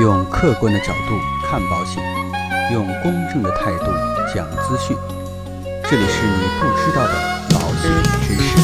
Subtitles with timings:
[0.00, 2.00] 用客观的角度看保险，
[2.72, 3.86] 用公正的态度
[4.32, 4.96] 讲资讯。
[5.90, 7.14] 这里是你不知道的
[7.50, 7.90] 保险
[8.22, 8.56] 知识。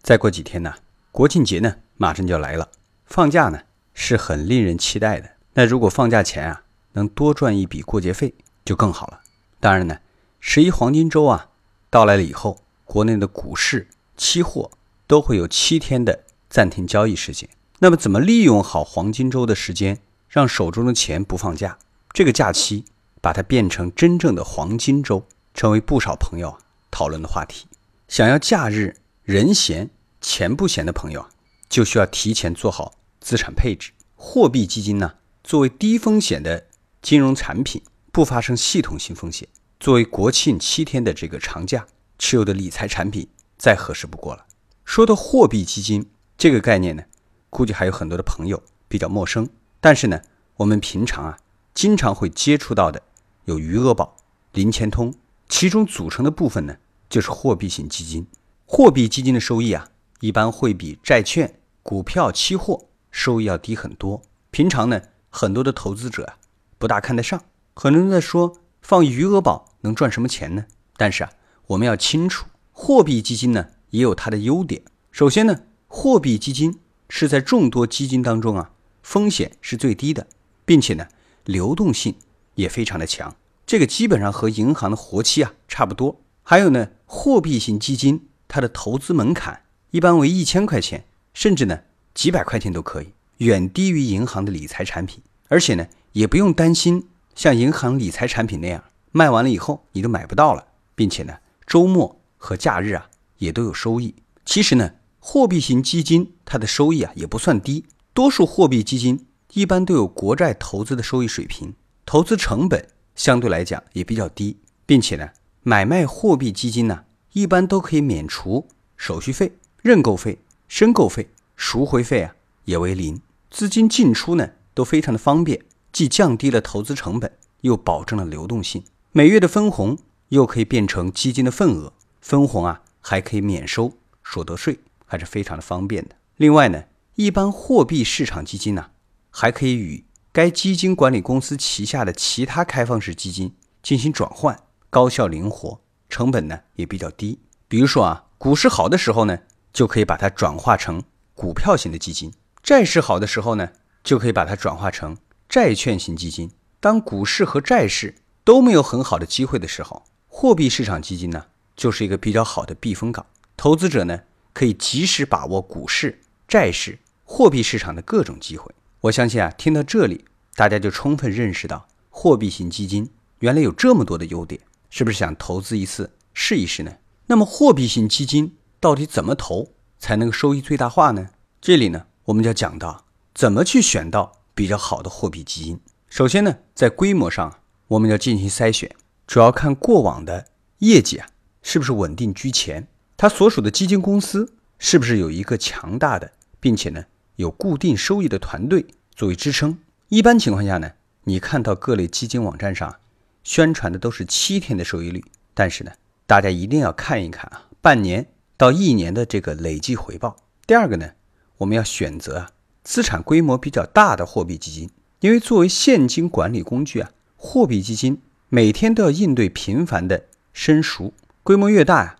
[0.00, 0.72] 再过几天呢，
[1.10, 2.68] 国庆节呢马上就要来了，
[3.06, 3.62] 放假呢
[3.92, 5.30] 是很令人期待的。
[5.54, 6.62] 那如果放假前啊
[6.92, 8.34] 能多赚一笔过节费
[8.64, 9.18] 就更好了。
[9.58, 9.98] 当然呢，
[10.38, 11.48] 十一黄金周啊
[11.90, 13.88] 到来了以后，国内的股市、
[14.18, 14.70] 期货
[15.06, 17.48] 都会有七天的暂停交易时间。
[17.78, 21.78] 那么怎么利用好黄金周的时间，让手中的钱不放假？
[22.12, 22.84] 这个假期
[23.22, 26.58] 把它变成真正的黄金周，成为不少朋友
[26.90, 27.66] 讨论的话题。
[28.08, 29.90] 想要假日人闲
[30.20, 31.30] 钱不闲的朋友啊，
[31.68, 33.92] 就需要提前做好资产配置。
[34.16, 35.14] 货币基金呢，
[35.44, 36.66] 作为低风险的
[37.00, 39.48] 金融产品，不发生系统性风险。
[39.78, 41.86] 作为国庆七天的这个长假，
[42.18, 44.46] 持有的理财产品再合适不过了。
[44.84, 46.08] 说到货币基金
[46.38, 47.02] 这个概念呢，
[47.50, 49.48] 估计还有很多的朋友比较陌生。
[49.80, 50.20] 但是呢，
[50.56, 51.38] 我们平常啊，
[51.74, 53.02] 经常会接触到的
[53.44, 54.16] 有余额宝、
[54.52, 55.14] 零钱通，
[55.48, 56.76] 其中组成的部分呢，
[57.08, 58.26] 就是货币型基金。
[58.64, 59.88] 货币基金的收益啊，
[60.20, 64.22] 一般会比债券、股票、期货收益要低很多。
[64.50, 66.36] 平常呢，很多的投资者啊，
[66.78, 67.42] 不大看得上。
[67.74, 70.64] 很多人在说放余额宝能赚什么钱呢？
[70.96, 71.30] 但是啊，
[71.68, 72.46] 我们要清楚，
[72.80, 74.82] 货币基金呢也有它的优点。
[75.10, 76.78] 首先呢，货币基金
[77.08, 78.70] 是在众多基金当中啊，
[79.02, 80.28] 风险是最低的，
[80.64, 81.08] 并且呢，
[81.44, 82.14] 流动性
[82.54, 83.34] 也非常的强。
[83.66, 86.20] 这个基本上和银行的活期啊差不多。
[86.44, 91.04] 还有呢，货币型基金它的投资门槛一般为一千块钱，
[91.34, 91.80] 甚至呢
[92.14, 95.20] 几百块钱都可以，远低于银行的理财产品。
[95.48, 104.14] 而且呢，也不用担心像银行理财产品那样卖完了以后你都买不到了，并且呢，周末和假日啊也都有收益。
[104.46, 111.74] 其实呢，货币型基金它的收益啊也不算低，多数货币基金一般都有国债投资的收益水平，
[112.06, 115.28] 投资成本相对来讲也比较低，并且呢，
[115.62, 119.52] 买卖货币基金呢一般都可以免除手续费、
[119.82, 122.34] 认购费、申购费、赎回费啊
[122.64, 123.20] 也为零，
[123.50, 125.60] 资金进出呢都非常的方便，
[125.92, 127.30] 既降低了投资成本，
[127.60, 128.82] 又保证了流动性。
[129.12, 129.98] 每月的分红
[130.28, 131.92] 又可以变成基金的份额，
[132.28, 133.94] 分红啊还可以免收。
[134.22, 136.14] 所得税还是非常的方便的。
[136.36, 136.84] 另外呢，
[137.14, 138.90] 一般货币市场基金呢，
[139.30, 145.80] 还可以与该基金管理公司旗下的其他开放式基金进行转换，高效灵活，
[146.10, 147.38] 成本呢也比较低。
[147.66, 149.38] 比如说啊，股市好的时候呢，
[149.72, 151.02] 就可以把它转化成
[151.34, 152.30] 股票型的基金；
[152.62, 153.70] 债市好的时候呢，
[154.04, 155.16] 就可以把它转化成
[155.48, 156.50] 债券型基金。
[156.78, 161.46] 当股市和债市都没有很好的机会的时候，货币市场基金呢，
[161.78, 163.24] 就是一个比较好的避风港。
[163.56, 164.20] 投资者呢，
[164.52, 168.70] 可以及时把握股市、债市、货币市场的各种机会。
[169.00, 170.24] 我相信啊，听到这里，
[170.54, 173.08] 大家就充分认识到货币型基金
[173.38, 176.92] 原来有这么多的优点，是不是想投资一次试一试呢？
[177.26, 181.28] 那么，货币型基金到底怎么投才能收益最大化呢？
[181.60, 185.80] 这里呢，我们就要讲到怎么去选到比较好的货币基金。
[186.08, 188.94] 首先呢，在规模上，我们要进行筛选，
[189.26, 190.46] 主要看过往的
[190.78, 191.28] 业绩啊，
[191.62, 192.86] 是不是稳定居前。
[193.16, 197.04] 他所属的基金公司是不是有一个强大的，并且呢
[197.36, 199.78] 有固定收益的团队作为支撑？
[200.08, 200.92] 一般情况下呢，
[201.24, 202.96] 你看到各类基金网站上
[203.42, 205.92] 宣传的都是七天的收益率，但是呢，
[206.26, 208.26] 大家一定要看一看啊，半年
[208.56, 210.36] 到一年的这个累计回报。
[210.66, 211.12] 第二个呢，
[211.58, 212.50] 我们要选择啊
[212.84, 214.90] 资产规模比较大的货币基金，
[215.20, 221.12] 因为作为现金管理工具啊，货币基金每天都要应对频繁的申赎，
[221.48, 222.18] 规模越大呀。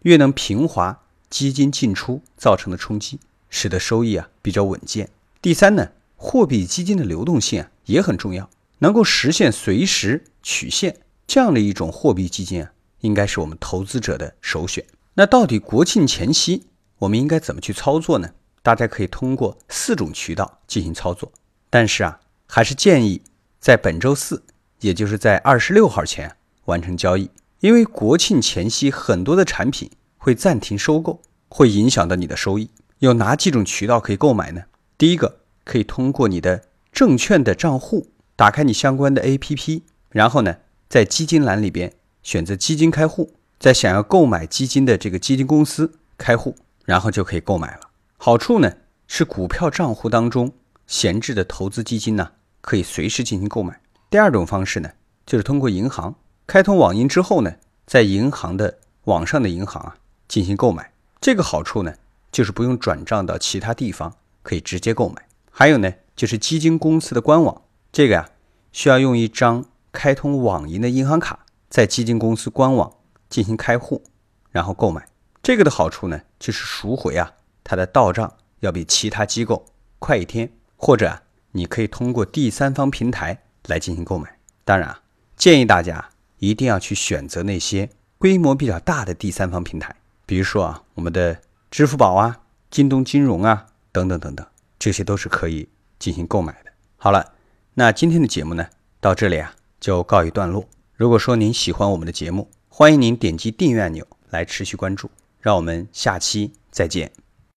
[0.00, 5.10] 越能平滑基金进出造成的冲击，使得收益啊比较稳健。
[5.42, 14.82] 第三呢，货币基金的流动性啊也很重要，能够实现随时取现这样的一种货币基金啊，应该是我们投资者的首选。
[15.12, 16.64] 那到底国庆前夕
[17.00, 18.30] 我们应该怎么去操作呢？
[18.62, 21.30] 大家可以通过四种渠道进行操作，
[21.68, 23.20] 但是啊，还是建议
[23.60, 24.42] 在本周四，
[24.80, 26.34] 也就是在二十六号前
[26.64, 27.28] 完成交易。
[27.66, 32.70] 因为国庆前夕，很多的产品会暂停收购，会影响到你的收益。
[33.00, 34.66] 有哪几种渠道可以购买呢？
[34.96, 40.58] 第一个，可以通过你的证券的账户，打开你相关的 APP，然后呢，
[40.88, 41.92] 在基金栏里边
[42.22, 46.54] 选择基金开户，在想要购买基金的这个基金公司开户，
[46.84, 47.80] 然后就可以购买了。
[48.16, 48.72] 好处呢
[49.08, 50.52] 是股票账户当中
[50.86, 52.30] 闲置的投资基金呢，
[52.60, 53.80] 可以随时进行购买。
[54.08, 54.88] 第二种方式呢，
[55.26, 56.14] 就是通过银行。
[56.46, 57.56] 开通网银之后呢，
[57.86, 59.96] 在银行的网上的银行啊
[60.28, 61.94] 进行购买，这个好处呢，
[62.30, 64.14] 就是不用转账到其他地方，
[64.44, 65.26] 可以直接购买。
[65.50, 68.30] 还有呢，就是基金公司的官网，这个呀，
[68.70, 72.92] 需要用一张开通网银的银行卡，在基金公司官网
[73.28, 74.04] 进行开户，
[74.52, 75.08] 然后购买。
[75.42, 77.32] 这个的好处呢，就是赎回啊，
[77.64, 79.66] 它的到账要比其他机构
[79.98, 84.38] 快一天，或者啊，你可以通过第三方平台来进行购买。
[84.64, 85.00] 当然啊，
[85.36, 89.94] 建议大家一定要去选择那些规模比较大的第三方平台。
[90.24, 91.40] 比如说啊，我们的
[91.70, 92.40] 支付宝啊、
[92.70, 94.46] 京东金融啊等等等等，
[94.78, 95.68] 这些都是可以
[95.98, 96.70] 进行购买的。
[96.96, 97.32] 好了，
[97.74, 98.66] 那今天的节目呢，
[99.00, 100.66] 到这里啊就告一段落。
[100.94, 105.10] 如果说您喜欢我们的节目，欢迎您点击订阅按钮来持续关注。
[105.40, 107.25] 让我们下期再见。